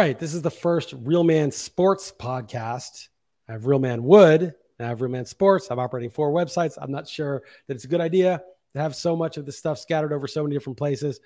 [0.00, 0.18] right.
[0.18, 3.08] This is the first Real Man Sports podcast.
[3.46, 4.54] I have Real Man Wood.
[4.78, 5.68] I have Real Man Sports.
[5.70, 6.78] I'm operating four websites.
[6.80, 8.42] I'm not sure that it's a good idea
[8.72, 11.20] to have so much of the stuff scattered over so many different places.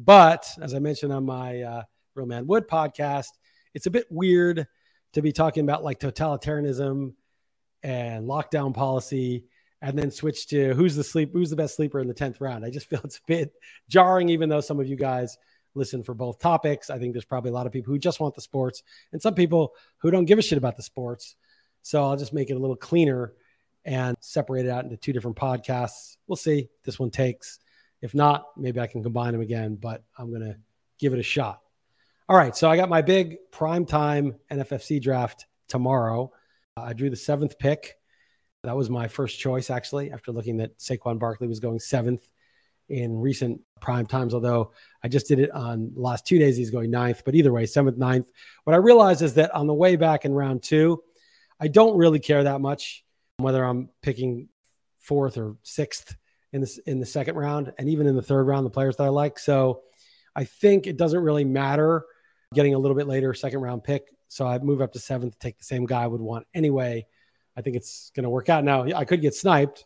[0.00, 1.82] But as I mentioned on my uh,
[2.16, 3.28] Real Man Wood podcast,
[3.72, 4.66] it's a bit weird
[5.12, 7.12] to be talking about like totalitarianism
[7.84, 9.44] and lockdown policy
[9.80, 12.64] and then switch to who's the sleep who's the best sleeper in the 10th round.
[12.64, 13.52] I just feel it's a bit
[13.88, 15.38] jarring even though some of you guys
[15.78, 16.90] listen for both topics.
[16.90, 18.82] I think there's probably a lot of people who just want the sports
[19.12, 21.36] and some people who don't give a shit about the sports.
[21.82, 23.32] So I'll just make it a little cleaner
[23.84, 26.16] and separate it out into two different podcasts.
[26.26, 27.58] We'll see this one takes.
[28.02, 30.56] If not, maybe I can combine them again, but I'm going to
[30.98, 31.60] give it a shot.
[32.28, 32.54] All right.
[32.54, 36.30] So I got my big prime time NFFC draft tomorrow.
[36.76, 37.96] I drew the seventh pick.
[38.64, 42.28] That was my first choice, actually, after looking that Saquon Barkley was going seventh
[42.88, 44.72] in recent prime times, although
[45.02, 46.56] I just did it on the last two days.
[46.56, 48.30] He's going ninth, but either way, seventh, ninth.
[48.64, 51.02] What I realized is that on the way back in round two,
[51.60, 53.04] I don't really care that much
[53.38, 54.48] whether I'm picking
[54.98, 56.16] fourth or sixth
[56.52, 59.04] in this in the second round, and even in the third round, the players that
[59.04, 59.38] I like.
[59.38, 59.82] So
[60.34, 62.04] I think it doesn't really matter
[62.54, 64.08] getting a little bit later, second round pick.
[64.28, 67.06] So I move up to seventh take the same guy I would want anyway.
[67.56, 68.64] I think it's going to work out.
[68.64, 69.84] Now I could get sniped,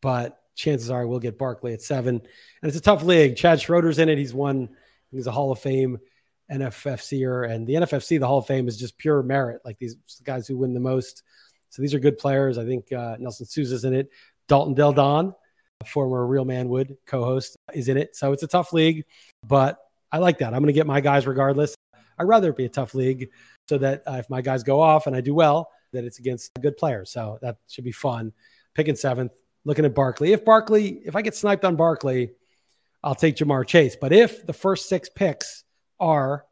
[0.00, 2.16] but chances are I will get Barkley at seven.
[2.16, 3.36] And it's a tough league.
[3.36, 4.18] Chad Schroeder's in it.
[4.18, 4.70] He's won.
[5.10, 5.98] He's a Hall of Fame
[6.50, 9.60] NFFCer, and the NFFC, the Hall of Fame, is just pure merit.
[9.64, 11.22] Like these guys who win the most.
[11.70, 12.58] So these are good players.
[12.58, 14.10] I think uh, Nelson Sousa's in it.
[14.48, 15.34] Dalton Del Don,
[15.86, 18.14] former Real Man Wood co-host, is in it.
[18.14, 19.04] So it's a tough league,
[19.46, 19.78] but
[20.10, 20.52] I like that.
[20.52, 21.74] I'm going to get my guys regardless.
[22.18, 23.30] I'd rather be a tough league
[23.68, 26.52] so that uh, if my guys go off and I do well, that it's against
[26.60, 27.10] good players.
[27.10, 28.32] So that should be fun.
[28.74, 29.32] Picking seventh,
[29.64, 30.32] looking at Barkley.
[30.32, 32.32] If Barkley, if I get sniped on Barkley,
[33.02, 33.96] I'll take Ja'Marr Chase.
[34.00, 35.64] But if the first six picks
[35.98, 36.44] are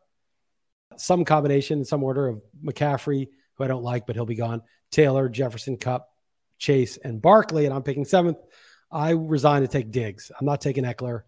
[0.97, 4.63] some combination in some order of McCaffrey, who I don't like, but he'll be gone,
[4.91, 6.09] Taylor, Jefferson, Kupp,
[6.59, 8.39] Chase, and Barkley, and I'm picking seventh,
[8.91, 10.33] I resign to take Diggs.
[10.39, 11.23] I'm not taking Ekeler.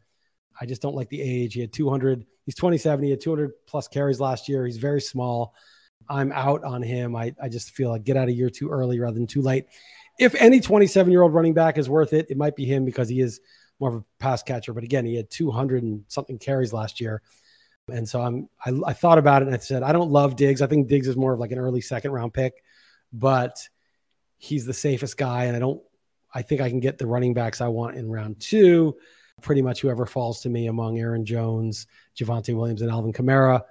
[0.61, 1.55] I just don't like the age.
[1.55, 2.27] He had 200.
[2.45, 3.05] He's 27.
[3.05, 4.67] He had 200 plus carries last year.
[4.67, 5.55] He's very small.
[6.09, 7.15] I'm out on him.
[7.15, 9.67] I, I just feel like get out of year too early rather than too late.
[10.19, 13.09] If any 27 year old running back is worth it, it might be him because
[13.09, 13.41] he is
[13.81, 14.73] more of a pass catcher.
[14.73, 17.23] But again, he had 200 and something carries last year.
[17.89, 20.62] And so I'm, I, I thought about it and I said, I don't love Diggs.
[20.62, 22.62] I think Diggs is more of like an early second round pick,
[23.12, 23.69] but
[24.39, 25.45] he's the safest guy.
[25.45, 25.83] And I don't,
[26.33, 28.97] I think I can get the running backs I want in round two.
[29.41, 31.87] Pretty much whoever falls to me among Aaron Jones,
[32.17, 33.62] Javonte Williams, and Alvin Kamara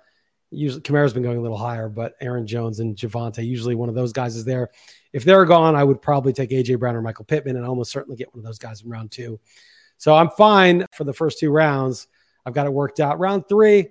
[0.51, 3.95] usually Kamara's been going a little higher, but Aaron Jones and Javonte, usually one of
[3.95, 4.69] those guys is there.
[5.13, 8.17] If they're gone, I would probably take AJ Brown or Michael Pittman and almost certainly
[8.17, 9.39] get one of those guys in round two.
[9.97, 12.07] So I'm fine for the first two rounds.
[12.45, 13.19] I've got it worked out.
[13.19, 13.87] Round three,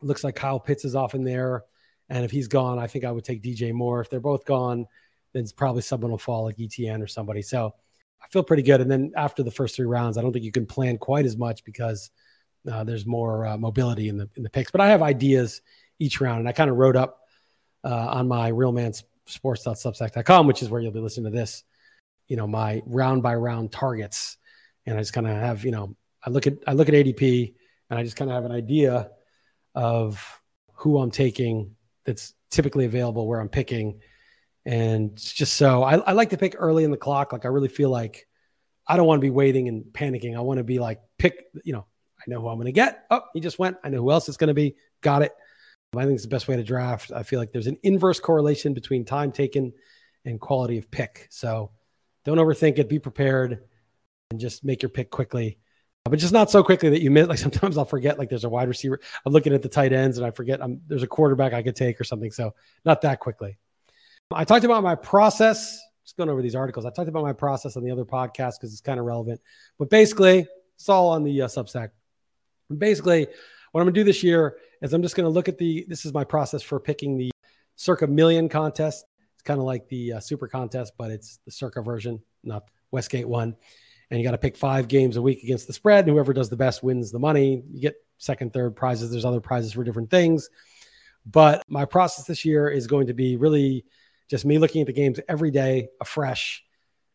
[0.00, 1.64] looks like Kyle Pitts is off in there.
[2.08, 4.00] And if he's gone, I think I would take DJ Moore.
[4.00, 4.86] If they're both gone,
[5.32, 7.42] then probably someone will fall like ETN or somebody.
[7.42, 7.74] So
[8.22, 8.80] I feel pretty good.
[8.80, 11.36] And then after the first three rounds, I don't think you can plan quite as
[11.36, 12.10] much because–
[12.70, 14.70] uh, there's more uh, mobility in the in the picks.
[14.70, 15.62] But I have ideas
[15.98, 17.20] each round, and I kind of wrote up
[17.84, 21.64] uh, on my realmansports.substack.com, which is where you'll be listening to this.
[22.28, 24.36] You know, my round by round targets,
[24.86, 27.54] and I just kind of have you know I look at I look at ADP,
[27.90, 29.10] and I just kind of have an idea
[29.74, 30.40] of
[30.74, 34.00] who I'm taking that's typically available where I'm picking.
[34.64, 37.32] And just so I, I like to pick early in the clock.
[37.32, 38.28] Like I really feel like
[38.86, 40.36] I don't want to be waiting and panicking.
[40.36, 41.86] I want to be like pick, you know,
[42.26, 43.04] I know who I'm going to get.
[43.10, 43.76] Oh, he just went.
[43.82, 44.76] I know who else it's going to be.
[45.00, 45.32] Got it.
[45.94, 47.12] I think it's the best way to draft.
[47.12, 49.74] I feel like there's an inverse correlation between time taken
[50.24, 51.26] and quality of pick.
[51.30, 51.70] So
[52.24, 52.88] don't overthink it.
[52.88, 53.64] Be prepared
[54.30, 55.58] and just make your pick quickly.
[56.04, 57.26] But just not so quickly that you miss.
[57.32, 58.18] Like sometimes I'll forget.
[58.18, 59.00] Like there's a wide receiver.
[59.26, 60.62] I'm looking at the tight ends and I forget.
[60.62, 62.30] I'm, there's a quarterback I could take or something.
[62.30, 62.54] So
[62.84, 63.58] not that quickly.
[64.32, 65.78] I talked about my process.
[66.04, 66.84] Just going over these articles.
[66.84, 69.40] I talked about my process on the other podcast because it's kind of relevant.
[69.78, 71.90] But basically, it's all on the uh, Substack
[72.76, 73.26] basically,
[73.72, 75.84] what I'm going to do this year is I'm just going to look at the.
[75.88, 77.30] This is my process for picking the
[77.76, 79.04] Circa Million contest.
[79.34, 83.28] It's kind of like the uh, Super Contest, but it's the Circa version, not Westgate
[83.28, 83.56] one.
[84.10, 86.04] And you got to pick five games a week against the spread.
[86.04, 87.62] And whoever does the best wins the money.
[87.72, 89.10] You get second, third prizes.
[89.10, 90.50] There's other prizes for different things.
[91.24, 93.84] But my process this year is going to be really
[94.28, 96.62] just me looking at the games every day afresh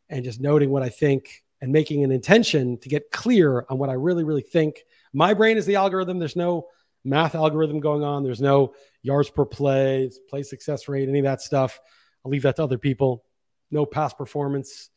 [0.09, 3.89] and just noting what I think and making an intention to get clear on what
[3.89, 6.19] I really, really think my brain is the algorithm.
[6.19, 6.67] There's no
[7.05, 8.23] math algorithm going on.
[8.23, 11.79] There's no yards per play, play success rate, any of that stuff.
[12.25, 13.23] I'll leave that to other people.
[13.71, 14.89] No past performance.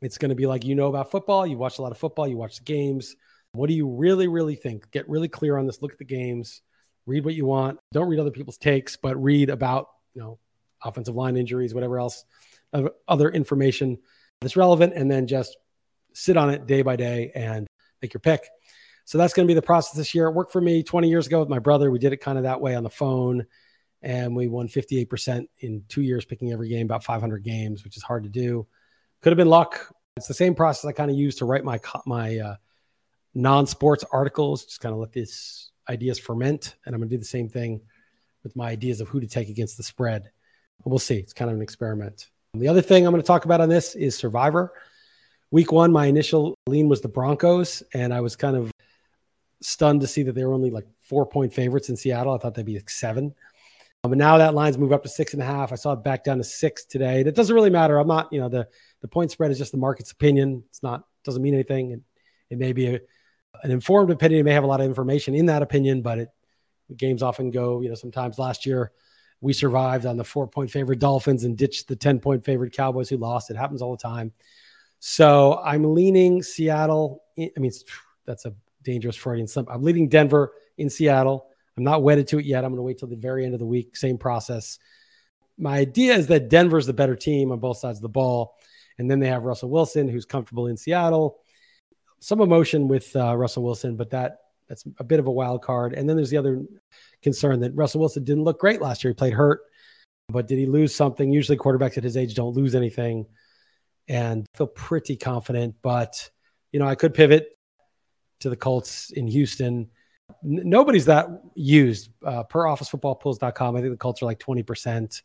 [0.00, 1.46] It's going to be like you know about football.
[1.46, 2.28] You watch a lot of football.
[2.28, 3.16] You watch the games.
[3.52, 4.90] What do you really, really think?
[4.90, 5.82] Get really clear on this.
[5.82, 6.62] Look at the games.
[7.08, 7.78] read what you want.
[7.92, 10.38] Don't read other people's takes, but read about, you know,
[10.84, 12.24] offensive line injuries, whatever else,
[13.08, 13.98] other information
[14.40, 15.56] that's relevant, and then just
[16.14, 17.66] sit on it day by day and
[18.02, 18.48] make your pick.
[19.08, 20.26] So that's going to be the process this year.
[20.26, 21.90] It worked for me 20 years ago with my brother.
[21.90, 23.46] We did it kind of that way on the phone,
[24.02, 28.02] and we won 58% in two years, picking every game, about 500 games, which is
[28.02, 28.66] hard to do.
[29.22, 29.94] Could have been luck.
[30.18, 32.56] It's the same process I kind of use to write my my uh,
[33.34, 34.66] non-sports articles.
[34.66, 37.80] Just kind of let these ideas ferment, and I'm going to do the same thing
[38.42, 40.30] with my ideas of who to take against the spread.
[40.84, 41.16] We'll see.
[41.16, 42.28] It's kind of an experiment.
[42.52, 44.74] The other thing I'm going to talk about on this is Survivor.
[45.50, 48.70] Week one, my initial lean was the Broncos, and I was kind of
[49.60, 52.34] stunned to see that they were only like four point favorites in Seattle.
[52.34, 53.34] I thought they'd be like seven.
[54.04, 55.72] Um, but now that line's moved up to six and a half.
[55.72, 57.22] I saw it back down to six today.
[57.22, 57.98] That doesn't really matter.
[57.98, 58.68] I'm not, you know, the
[59.00, 60.62] the point spread is just the market's opinion.
[60.68, 61.90] It's not doesn't mean anything.
[61.92, 62.00] It,
[62.50, 63.00] it may be a,
[63.62, 64.40] an informed opinion.
[64.40, 66.28] It may have a lot of information in that opinion, but it
[66.96, 67.80] games often go.
[67.80, 68.92] You know, sometimes last year
[69.40, 73.08] we survived on the four point favorite Dolphins and ditched the ten point favorite Cowboys
[73.08, 73.50] who lost.
[73.50, 74.32] It happens all the time.
[75.00, 77.22] So I'm leaning Seattle.
[77.38, 77.72] I mean,
[78.26, 78.54] that's a
[78.88, 79.66] dangerous Freudian slip.
[79.70, 81.46] I'm leading Denver in Seattle.
[81.76, 82.64] I'm not wedded to it yet.
[82.64, 83.96] I'm going to wait till the very end of the week.
[83.96, 84.78] Same process.
[85.58, 88.56] My idea is that Denver's the better team on both sides of the ball.
[88.96, 91.38] And then they have Russell Wilson, who's comfortable in Seattle.
[92.20, 94.38] Some emotion with uh, Russell Wilson, but that
[94.68, 95.92] that's a bit of a wild card.
[95.92, 96.62] And then there's the other
[97.22, 99.10] concern that Russell Wilson didn't look great last year.
[99.10, 99.60] He played hurt,
[100.28, 101.30] but did he lose something?
[101.30, 103.26] Usually quarterbacks at his age don't lose anything.
[104.08, 106.30] And feel pretty confident, but
[106.72, 107.57] you know, I could pivot
[108.40, 109.88] to the Colts in Houston.
[110.42, 113.76] Nobody's that used uh, per officefootballpools.com.
[113.76, 115.22] I think the Colts are like 20%.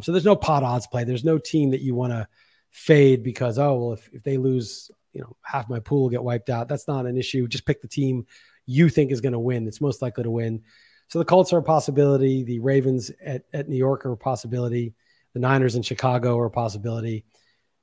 [0.00, 1.04] So there's no pot odds play.
[1.04, 2.28] There's no team that you want to
[2.70, 6.22] fade because, oh, well, if, if they lose, you know, half my pool will get
[6.22, 6.68] wiped out.
[6.68, 7.48] That's not an issue.
[7.48, 8.26] Just pick the team
[8.66, 9.66] you think is going to win.
[9.66, 10.62] It's most likely to win.
[11.08, 12.44] So the Colts are a possibility.
[12.44, 14.94] The Ravens at, at New York are a possibility.
[15.32, 17.24] The Niners in Chicago are a possibility.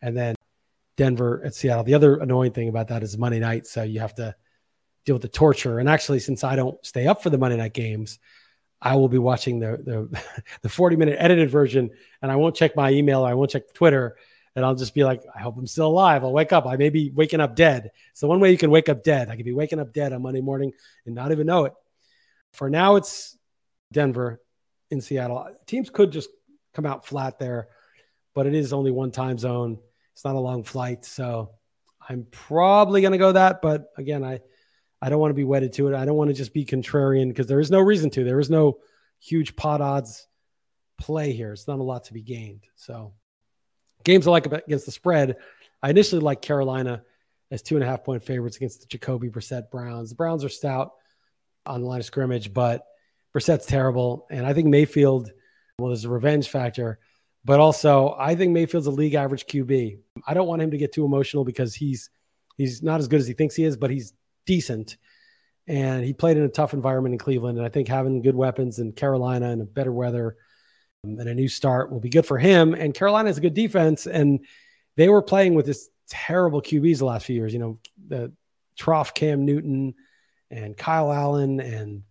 [0.02, 0.36] And then
[0.96, 1.84] Denver at Seattle.
[1.84, 3.68] The other annoying thing about that is Monday night.
[3.68, 4.36] So you have to
[5.06, 5.80] deal with the torture.
[5.80, 8.20] And actually, since I don't stay up for the Monday night games,
[8.82, 9.78] I will be watching the
[10.12, 11.92] the, the 40 minute edited version,
[12.22, 13.22] and I won't check my email.
[13.22, 14.18] or I won't check Twitter,
[14.56, 16.24] and I'll just be like, I hope I'm still alive.
[16.24, 16.66] I'll wake up.
[16.66, 17.92] I may be waking up dead.
[18.14, 19.30] So one way you can wake up dead.
[19.30, 20.74] I could be waking up dead on Monday morning
[21.06, 21.74] and not even know it.
[22.54, 23.38] For now, it's
[23.92, 24.42] Denver
[24.90, 25.48] in Seattle.
[25.66, 26.30] Teams could just
[26.74, 27.68] come out flat there,
[28.34, 29.78] but it is only one time zone.
[30.14, 31.52] It's not a long flight, so
[32.08, 33.62] I'm probably going to go that.
[33.62, 34.40] But again, I
[35.06, 35.94] I don't want to be wedded to it.
[35.94, 38.24] I don't want to just be contrarian because there is no reason to.
[38.24, 38.80] There is no
[39.20, 40.28] huge pot odds
[41.00, 41.54] play here.
[41.54, 42.64] It's not a lot to be gained.
[42.76, 43.14] So
[44.04, 45.38] games I like against the spread.
[45.84, 47.04] I initially like Carolina
[47.52, 50.10] as two and a half point favorites against the Jacoby Brissett Browns.
[50.10, 50.94] The Browns are stout
[51.68, 52.84] on the line of scrimmage, but
[53.32, 54.26] Brissett's terrible.
[54.32, 55.32] And I think Mayfield,
[55.78, 56.98] well, there's a revenge factor,
[57.44, 60.00] but also I think Mayfield's a league average QB.
[60.26, 62.10] I don't want him to get too emotional because he's
[62.58, 64.12] he's not as good as he thinks he is, but he's
[64.46, 64.98] decent.
[65.68, 67.58] And he played in a tough environment in Cleveland.
[67.58, 70.38] And I think having good weapons in Carolina and a better weather
[71.04, 72.74] um, and a new start will be good for him.
[72.74, 74.06] And Carolina is a good defense.
[74.06, 74.46] And
[74.96, 77.54] they were playing with this terrible QBs the last few years.
[77.54, 78.32] You know, the
[78.78, 79.96] trough Cam Newton
[80.52, 82.04] and Kyle Allen and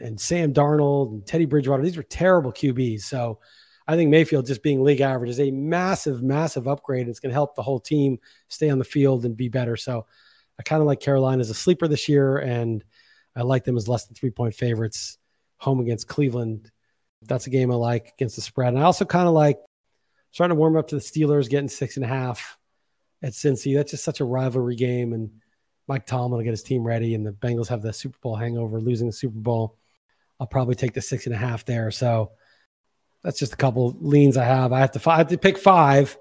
[0.00, 1.82] and Sam Darnold and Teddy Bridgewater.
[1.82, 3.02] These were terrible QBs.
[3.02, 3.40] So
[3.88, 7.08] I think Mayfield just being league average is a massive, massive upgrade.
[7.08, 9.76] It's going to help the whole team stay on the field and be better.
[9.76, 10.06] So
[10.58, 12.84] I kind of like Carolina as a sleeper this year, and
[13.36, 15.18] I like them as less than three point favorites
[15.58, 16.70] home against Cleveland.
[17.22, 18.68] That's a game I like against the spread.
[18.68, 19.58] And I also kind of like
[20.30, 22.58] starting to warm up to the Steelers getting six and a half
[23.22, 23.74] at Cincy.
[23.74, 25.30] That's just such a rivalry game, and
[25.86, 28.80] Mike Tomlin will get his team ready, and the Bengals have the Super Bowl hangover,
[28.80, 29.76] losing the Super Bowl.
[30.40, 31.90] I'll probably take the six and a half there.
[31.90, 32.32] So
[33.22, 34.72] that's just a couple leans I have.
[34.72, 36.16] I have to I have to pick five.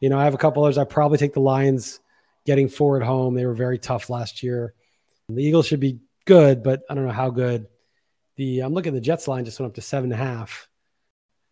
[0.00, 0.78] You know, I have a couple others.
[0.78, 2.00] I probably take the Lions
[2.48, 3.34] getting four at home.
[3.34, 4.72] They were very tough last year.
[5.28, 7.66] The Eagles should be good, but I don't know how good.
[8.36, 10.66] The I'm looking at the Jets line just went up to seven and a half.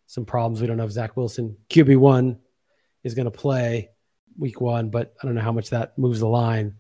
[0.07, 0.63] Some problems.
[0.63, 2.39] We don't know if Zach Wilson, QB one,
[3.05, 3.91] is going to play
[4.39, 6.77] week one, but I don't know how much that moves the line.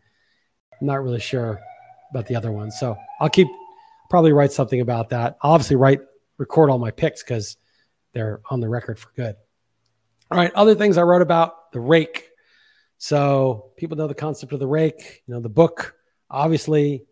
[0.80, 1.60] I'm not really sure
[2.10, 2.78] about the other ones.
[2.80, 3.48] So I'll keep
[4.08, 5.36] probably write something about that.
[5.42, 6.00] I'll obviously write
[6.38, 7.58] record all my picks because
[8.14, 9.36] they're on the record for good.
[10.30, 12.30] All right, other things I wrote about the rake.
[12.98, 15.22] So people know the concept of the rake.
[15.26, 15.94] You know, the book
[16.30, 17.04] obviously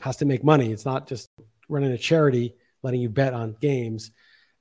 [0.00, 0.72] has to make money.
[0.72, 1.30] It's not just
[1.68, 4.10] running a charity, letting you bet on games.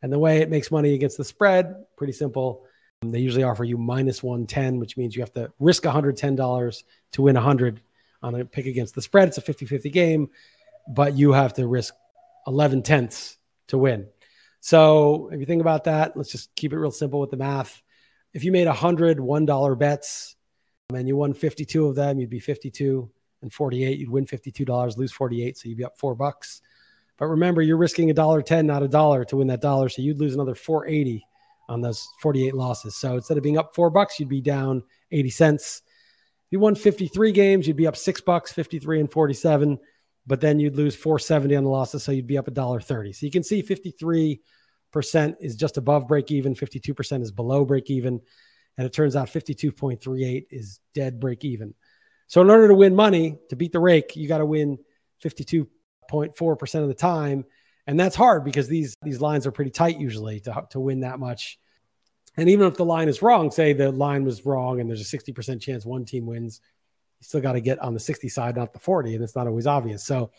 [0.01, 2.65] And the way it makes money against the spread, pretty simple.
[3.01, 7.35] They usually offer you minus 110, which means you have to risk $110 to win
[7.35, 7.81] 100
[8.21, 9.27] on a pick against the spread.
[9.27, 10.29] It's a 50 50 game,
[10.87, 11.95] but you have to risk
[12.45, 14.07] 11 tenths to win.
[14.59, 17.81] So if you think about that, let's just keep it real simple with the math.
[18.33, 20.35] If you made 100 $1 bets
[20.95, 23.09] and you won 52 of them, you'd be 52
[23.41, 23.99] and 48.
[23.99, 25.57] You'd win $52, lose 48.
[25.57, 26.61] So you'd be up four bucks.
[27.17, 29.89] But remember, you're risking a dollar 10, not a dollar to win that dollar.
[29.89, 31.25] So you'd lose another 480
[31.69, 32.95] on those 48 losses.
[32.95, 35.81] So instead of being up four bucks, you'd be down 80 cents.
[36.47, 39.79] If you won 53 games, you'd be up six bucks, 53 and 47,
[40.27, 42.03] but then you'd lose 470 on the losses.
[42.03, 43.13] So you'd be up a dollar 30.
[43.13, 44.39] So you can see 53%
[45.39, 48.19] is just above break even, 52% is below break even.
[48.77, 51.73] And it turns out 52.38 is dead break even.
[52.27, 54.79] So in order to win money, to beat the rake, you got to win
[55.23, 57.45] 52.4% of the time.
[57.87, 61.19] And that's hard because these these lines are pretty tight usually to, to win that
[61.19, 61.59] much.
[62.37, 65.17] And even if the line is wrong, say the line was wrong and there's a
[65.17, 66.61] 60% chance one team wins,
[67.19, 69.15] you still got to get on the 60 side, not the 40.
[69.15, 70.05] And it's not always obvious.
[70.05, 70.31] So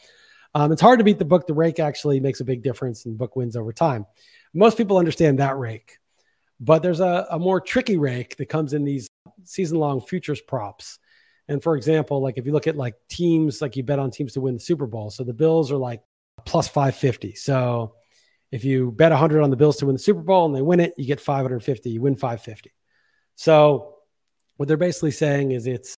[0.55, 1.47] um, it's hard to beat the book.
[1.47, 4.07] The rake actually makes a big difference and book wins over time.
[4.55, 5.99] Most people understand that rake,
[6.62, 9.11] but there's a, a more tricky rake that comes in these
[9.42, 11.00] season long futures props.
[11.49, 14.35] And for example, like if you look at like teams, like you bet on teams
[14.35, 15.11] to win the Super Bowl.
[15.11, 16.02] So the Bills are like
[16.47, 17.35] plus 550.
[17.35, 17.97] So
[18.52, 20.78] if you bet 100 on the Bills to win the Super Bowl and they win
[20.78, 21.90] it, you get 550.
[21.90, 22.71] You win 550.
[23.35, 23.97] So
[24.57, 25.97] what they're basically saying is it's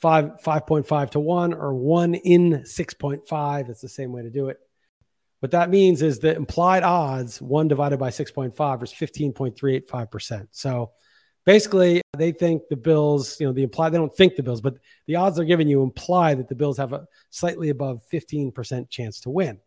[0.00, 3.68] five 5.5 to one or one in 6.5.
[3.68, 4.56] It's the same way to do it.
[5.40, 10.48] What that means is the implied odds one divided by 6.5 is 15.385%.
[10.50, 10.92] So
[11.46, 14.76] basically, they think the Bills, you know, the implied, they don't think the Bills, but
[15.06, 19.20] the odds they're giving you imply that the Bills have a slightly above 15% chance
[19.20, 19.58] to win.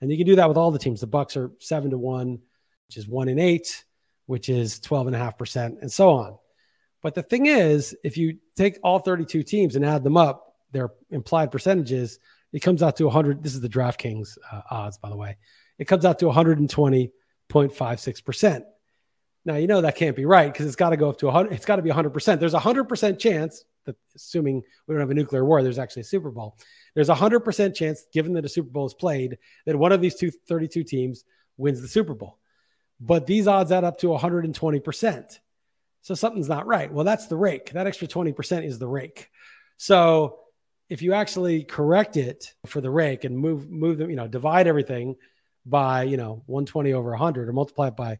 [0.00, 1.00] And you can do that with all the teams.
[1.00, 2.38] The Bucs are seven to one,
[2.86, 3.84] which is one in eight,
[4.26, 6.38] which is 12 and a half percent, and so on.
[7.02, 10.90] But the thing is, if you take all 32 teams and add them up, their
[11.10, 12.18] implied percentages,
[12.52, 13.42] it comes out to 100.
[13.42, 15.36] This is the DraftKings uh, odds, by the way.
[15.78, 18.62] It comes out to 120.56%.
[19.44, 21.52] Now, you know that can't be right because it's got to go up to 100.
[21.52, 22.40] It's got to be 100%.
[22.40, 26.04] There's a 100% chance that, assuming we don't have a nuclear war, there's actually a
[26.04, 26.56] Super Bowl.
[26.94, 30.14] There's a 100% chance, given that a Super Bowl is played, that one of these
[30.16, 31.24] two 32 teams
[31.56, 32.38] wins the Super Bowl.
[33.00, 35.38] But these odds add up to 120%.
[36.02, 36.92] So something's not right.
[36.92, 37.72] Well, that's the rake.
[37.72, 39.30] That extra 20% is the rake.
[39.76, 40.40] So
[40.88, 44.66] if you actually correct it for the rake and move move them, you know, divide
[44.66, 45.16] everything
[45.66, 48.18] by, you know, 120 over 100 or multiply it by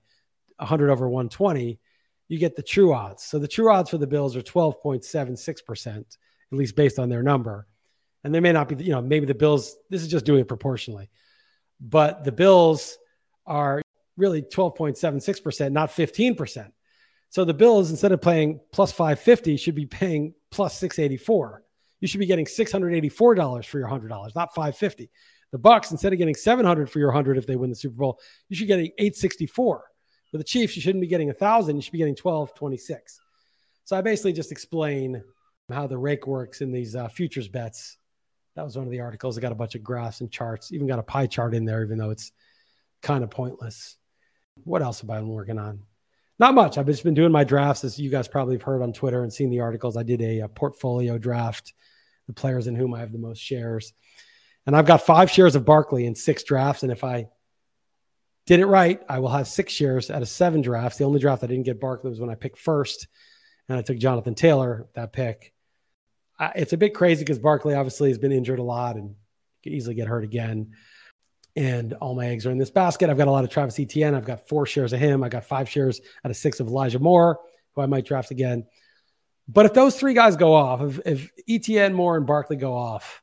[0.57, 1.79] 100 over 120,
[2.29, 3.25] you get the true odds.
[3.25, 6.07] So the true odds for the Bills are 12.76%, at
[6.51, 7.67] least based on their number.
[8.23, 10.49] And they may not be, you know, maybe the Bills, this is just doing it
[10.49, 11.09] proportionally,
[11.81, 12.99] but the Bills
[13.47, 13.81] are
[14.17, 16.73] really 12.76%, not 15%.
[17.31, 21.63] So the Bills, instead of paying plus 550, should be paying plus 684.
[22.01, 25.11] You should be getting $684 for your $100, not 550.
[25.51, 28.21] The Bucs, instead of getting 700 for your 100 if they win the Super Bowl,
[28.49, 29.85] you should get 864.
[30.31, 33.21] For the Chiefs, you shouldn't be getting 1000, you should be getting 1226.
[33.85, 35.23] So I basically just explain
[35.71, 37.99] how the rake works in these uh, futures bets
[38.59, 39.39] that was one of the articles.
[39.39, 41.85] I got a bunch of graphs and charts, even got a pie chart in there,
[41.85, 42.33] even though it's
[43.03, 43.97] kind of pointless.
[44.65, 45.85] What else have I been working on?
[46.39, 46.79] Not much.
[46.79, 49.33] I've just been doing my drafts, as you guys probably have heard on Twitter and
[49.33, 49.97] seen the articles.
[49.97, 51.75] I did a, a portfolio draft,
[52.27, 53.93] the players in whom I have the most shares.
[54.67, 56.83] And I've got five shares of Barkley in six drafts.
[56.83, 57.29] And if I
[58.47, 60.99] did it right, I will have six shares out of seven drafts.
[60.99, 63.09] The only draft I didn't get Barkley was when I picked first,
[63.69, 65.53] and I took Jonathan Taylor that pick
[66.55, 69.15] it's a bit crazy because Barkley obviously has been injured a lot and
[69.63, 70.73] could easily get hurt again.
[71.59, 73.11] And all my eggs are in this basket.
[73.11, 74.15] I've got a lot of Travis Etienne.
[74.15, 75.25] I've got four shares of him.
[75.25, 77.41] I've got five shares out of six of Elijah Moore,
[77.75, 78.67] who I might draft again.
[79.49, 83.23] But if those three guys go off, if, if Etienne, Moore, and Barkley go off,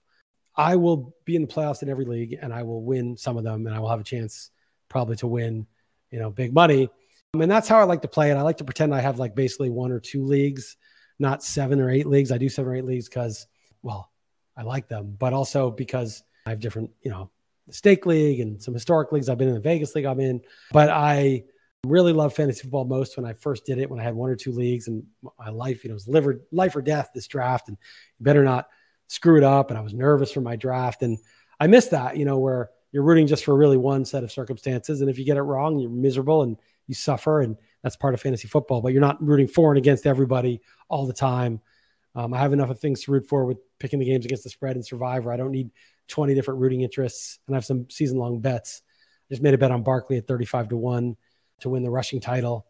[0.56, 3.44] I will be in the playoffs in every league and I will win some of
[3.44, 4.52] them and I will have a chance
[4.90, 5.66] probably to win,
[6.12, 6.90] you know, big money.
[7.34, 8.36] Um, and that's how I like to play it.
[8.36, 10.78] I like to pretend I have like basically one or two leagues
[11.20, 12.32] not seven or eight leagues.
[12.32, 13.48] I do seven or eight leagues because,
[13.82, 14.12] well,
[14.58, 17.32] I like them, but also because I have different, you know,
[17.68, 19.30] the stake league and some historic leagues.
[19.30, 20.42] I've been in the Vegas league I'm in,
[20.72, 21.44] but I
[21.86, 24.36] really love fantasy football most when I first did it, when I had one or
[24.36, 25.04] two leagues and
[25.40, 27.78] my life, you know, was liver, life or death this draft and
[28.20, 28.68] you better not
[29.08, 29.70] screw it up.
[29.70, 31.04] And I was nervous for my draft.
[31.04, 31.18] And
[31.60, 35.02] I missed that, you know, where you're rooting just for really one set of circumstances.
[35.02, 36.58] And if you get it wrong, you're miserable and
[36.88, 37.42] you suffer.
[37.42, 41.06] And that's part of fantasy football, but you're not rooting for and against everybody all
[41.06, 41.62] the time.
[42.16, 44.50] Um, I have enough of things to root for with picking the games against the
[44.50, 45.32] spread and Survivor.
[45.32, 45.70] I don't need
[46.08, 48.82] 20 different rooting interests, and I have some season long bets.
[49.30, 51.18] I just made a bet on Barkley at 35 to 1
[51.62, 52.66] to win the rushing title.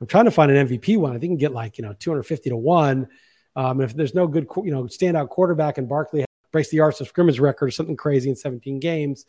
[0.00, 1.10] I'm trying to find an MVP one.
[1.10, 3.08] I think you can get like, you know, 250 to 1.
[3.56, 7.08] Um, if there's no good, you know, standout quarterback and Barkley breaks the yards of
[7.08, 9.26] scrimmage record or something crazy in 17 games,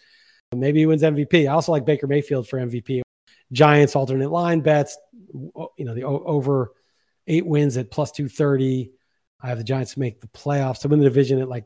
[0.53, 1.45] Maybe he wins MVP.
[1.49, 3.01] I also like Baker Mayfield for MVP.
[3.51, 4.97] Giants alternate line bets,
[5.33, 6.71] you know, the over
[7.27, 8.91] eight wins at plus 230.
[9.41, 11.65] I have the Giants to make the playoffs to win the division at like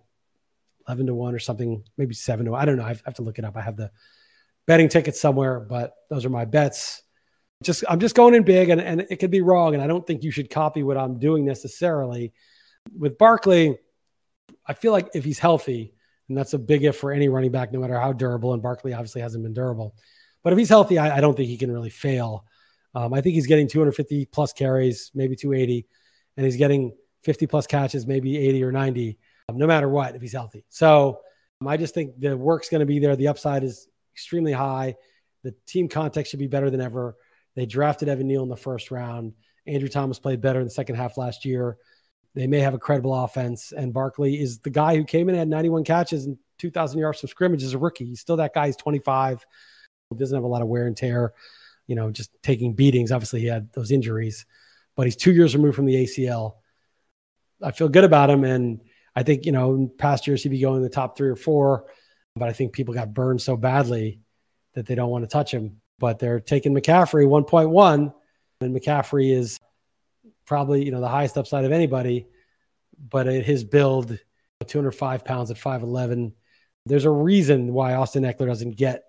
[0.88, 2.62] 11 to 1 or something, maybe 7 to 1.
[2.62, 2.84] I don't know.
[2.84, 3.58] I have to look it up.
[3.58, 3.92] I have the
[4.66, 7.02] betting tickets somewhere, but those are my bets.
[7.64, 9.74] Just I'm just going in big and, and it could be wrong.
[9.74, 12.34] And I don't think you should copy what I'm doing necessarily.
[12.98, 13.78] With Barkley,
[14.66, 15.94] I feel like if he's healthy,
[16.28, 18.94] and that's a big if for any running back, no matter how durable, and Barkley
[18.94, 19.96] obviously hasn't been durable.
[20.44, 22.46] But if he's healthy, I, I don't think he can really fail.
[22.94, 25.86] Um, I think he's getting 250 plus carries, maybe 280,
[26.38, 29.18] and he's getting 50 plus catches, maybe 80 or 90, um,
[29.54, 30.66] no matter what, if he's healthy.
[30.70, 31.20] So
[31.62, 33.16] um, I just think the work's going to be there.
[33.16, 34.96] The upside is extremely high.
[35.44, 37.16] The team context should be better than ever.
[37.56, 39.34] They drafted Evan Neal in the first round.
[39.68, 41.78] Andrew Thomas played better in the second half last year.
[42.34, 43.72] They may have a credible offense.
[43.72, 47.20] And Barkley is the guy who came in, and had 91 catches and 2,000 yards
[47.20, 48.06] from scrimmage as a rookie.
[48.06, 48.68] He's still that guy.
[48.68, 49.46] He's 25.
[50.10, 51.34] He doesn't have a lot of wear and tear,
[51.88, 53.12] you know, just taking beatings.
[53.12, 54.46] Obviously, he had those injuries,
[54.96, 56.56] but he's two years removed from the ACL.
[57.64, 58.44] I feel good about him.
[58.44, 58.82] And
[59.16, 61.36] I think, you know, in past years, he'd be going in the top three or
[61.36, 61.86] four.
[62.36, 64.20] But I think people got burned so badly
[64.74, 65.80] that they don't want to touch him.
[66.00, 68.14] But they're taking McCaffrey 1.1,
[68.60, 69.60] and McCaffrey is
[70.46, 72.28] probably, you know, the highest upside of anybody.
[73.10, 74.18] But at his build,
[74.68, 76.34] 205 pounds at 5'11,
[76.86, 79.04] there's a reason why Austin Ekeler doesn't get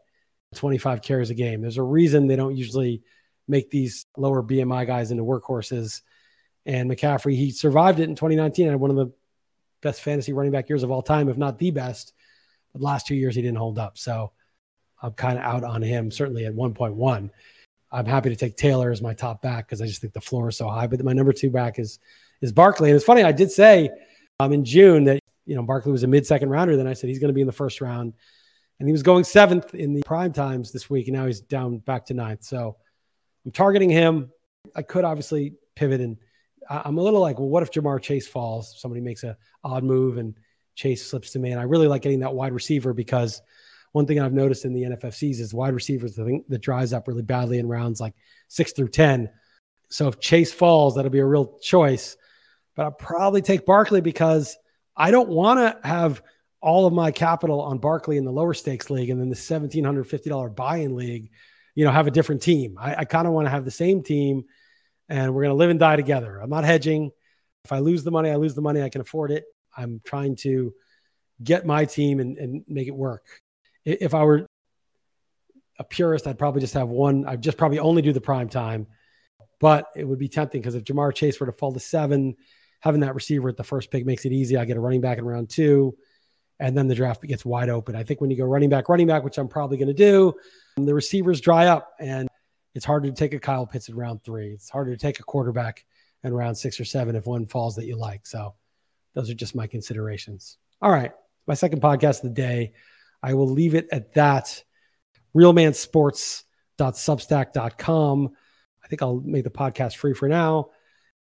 [0.55, 1.61] 25 carries a game.
[1.61, 3.03] There's a reason they don't usually
[3.49, 6.03] make these lower BMI guys into workhorses.
[6.65, 8.69] And McCaffrey, he survived it in 2019.
[8.69, 9.13] Had one of the
[9.87, 12.13] best fantasy running back years of all time, if not the best.
[12.73, 13.97] But last two years, he didn't hold up.
[13.97, 14.33] So
[15.01, 17.31] I'm kind of out on him, certainly at 1.1.
[17.93, 20.49] I'm happy to take Taylor as my top back because I just think the floor
[20.49, 20.89] is so high.
[20.89, 22.01] But my number two back is
[22.43, 22.91] is Barkley.
[22.91, 23.89] And it's funny, I did say
[24.41, 26.77] um, in June that you know Barkley was a mid second rounder.
[26.77, 28.13] Then I said he's going to be in the first round,
[28.81, 31.79] and he was going seventh in the prime times this week, and now he's down
[31.79, 32.43] back to ninth.
[32.43, 32.77] So
[33.45, 34.31] I'm targeting him.
[34.75, 36.17] I could obviously pivot, and
[36.69, 38.79] I'm a little like, well, what if Ja'Marr Chase falls?
[38.79, 40.35] Somebody makes a odd move and
[40.75, 43.41] Chase slips to me, and I really like getting that wide receiver because
[43.93, 47.09] one thing I've noticed in the NFFCs is wide receivers the thing that dries up
[47.09, 48.15] really badly in rounds like
[48.49, 49.31] six through ten.
[49.89, 52.17] So if Chase falls, that'll be a real choice.
[52.75, 54.57] But I'll probably take Barkley because
[54.97, 56.23] I don't want to have
[56.61, 60.55] all of my capital on Barkley in the lower stakes league and then the $1,750
[60.55, 61.31] buy-in league,
[61.75, 62.77] you know, have a different team.
[62.79, 64.45] I, I kind of want to have the same team
[65.09, 66.39] and we're going to live and die together.
[66.39, 67.11] I'm not hedging.
[67.65, 68.83] If I lose the money, I lose the money.
[68.83, 69.45] I can afford it.
[69.77, 70.73] I'm trying to
[71.43, 73.25] get my team and, and make it work.
[73.85, 74.47] If I were
[75.79, 77.27] a purist, I'd probably just have one.
[77.27, 78.87] I'd just probably only do the prime time,
[79.61, 82.37] but it would be tempting because if Ja'Marr Chase were to fall to seven,
[82.81, 84.57] having that receiver at the first pick makes it easy.
[84.57, 85.97] I get a running back in round two,
[86.59, 87.97] and then the draft gets wide open.
[87.97, 90.35] I think when you go running back, running back, which I'm probably going to do,
[90.77, 92.26] the receivers dry up, and
[92.77, 94.53] it's harder to take a Kyle Pitts in round three.
[94.53, 95.87] It's harder to take a quarterback
[96.23, 98.27] in round six or seven if one falls that you like.
[98.27, 98.55] So
[99.15, 100.59] those are just my considerations.
[100.83, 101.13] All right,
[101.47, 102.75] my second podcast of the day.
[103.23, 104.63] I will leave it at that.
[105.35, 108.31] Realmansports.substack.com.
[108.85, 110.69] I think I'll make the podcast free for now.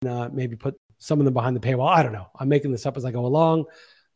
[0.02, 1.90] And, uh, maybe put some of them behind the paywall.
[1.90, 2.30] I don't know.
[2.40, 3.66] I'm making this up as I go along,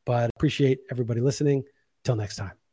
[0.05, 1.65] but appreciate everybody listening.
[2.03, 2.64] Till next time.